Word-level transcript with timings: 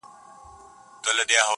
o 0.03 0.07
څنگه 1.03 1.23
دي 1.29 1.35
وستايمه. 1.35 1.49